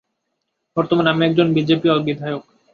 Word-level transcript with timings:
বর্তমানে 0.77 1.09
আমি 1.09 1.23
একজন 1.25 1.47
বিজেপি 1.55 1.87
বিধায়ক।' 1.99 2.47